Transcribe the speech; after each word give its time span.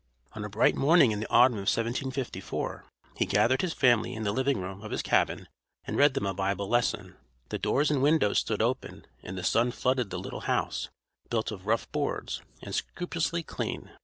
On 0.33 0.43
a 0.43 0.49
bright 0.49 0.75
morning 0.75 1.11
in 1.11 1.19
the 1.19 1.29
autumn 1.29 1.57
of 1.59 1.69
1754 1.69 2.85
he 3.17 3.25
gathered 3.27 3.61
his 3.61 3.73
family 3.75 4.15
in 4.15 4.23
the 4.23 4.31
living 4.31 4.59
room 4.59 4.81
of 4.81 4.89
his 4.89 5.03
cabin 5.03 5.47
and 5.83 5.95
read 5.95 6.15
them 6.15 6.25
a 6.25 6.33
Bible 6.33 6.67
lesson. 6.67 7.17
The 7.49 7.59
doors 7.59 7.91
and 7.91 8.01
windows 8.01 8.39
stood 8.39 8.63
open, 8.63 9.05
and 9.21 9.37
the 9.37 9.43
sun 9.43 9.69
flooded 9.69 10.09
the 10.09 10.17
little 10.17 10.39
house, 10.49 10.89
built 11.29 11.51
of 11.51 11.67
rough 11.67 11.87
boards, 11.91 12.41
and 12.63 12.73
scrupulously 12.73 13.43
clean. 13.43 13.91